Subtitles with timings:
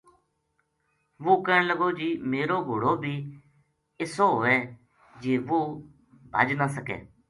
[1.23, 3.13] وہ کہن لگو جی میرو گھوڑو بی
[4.01, 4.57] اِسو ہووے
[5.21, 5.59] جی وہ
[6.33, 6.97] بھج نہ سکے